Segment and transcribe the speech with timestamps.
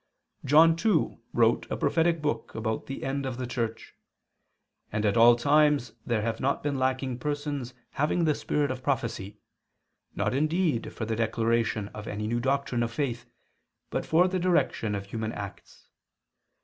[0.43, 3.93] John, too, wrote a prophetic book about the end of the Church;
[4.91, 9.37] and at all times there have not been lacking persons having the spirit of prophecy,
[10.15, 13.27] not indeed for the declaration of any new doctrine of faith,
[13.91, 15.87] but for the direction of human acts.